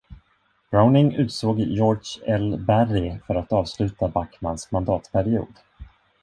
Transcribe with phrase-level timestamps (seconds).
[0.71, 2.57] Browning utsåg George L.
[2.67, 5.53] Berry för att avsluta Bachmans mandatperiod.